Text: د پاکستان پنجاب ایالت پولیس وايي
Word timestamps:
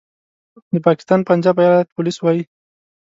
د 0.73 0.75
پاکستان 0.87 1.19
پنجاب 1.29 1.55
ایالت 1.59 1.87
پولیس 1.95 2.17
وايي 2.19 2.43